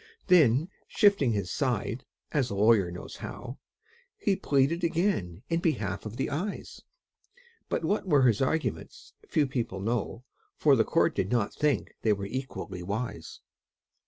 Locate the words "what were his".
7.85-8.41